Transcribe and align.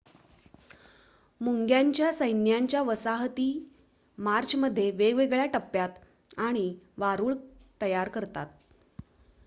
मुंग्यांच्या 1.41 2.11
सैन्याच्या 2.13 2.81
वसाहती 2.83 3.45
मार्चमध्ये 4.17 4.89
वेगवेगळ्या 4.91 5.45
टप्प्यात 5.53 6.39
आणि 6.39 6.73
वारूळ 6.97 7.33
तयार 7.81 8.09
करतात 8.09 8.47